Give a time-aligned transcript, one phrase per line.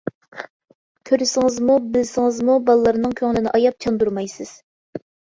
[1.09, 4.55] كۆرسىڭىزمۇ، بىلسىڭىزمۇ بالىلارنىڭ كۆڭلىنى ئاياپ چاندۇرمايسىز.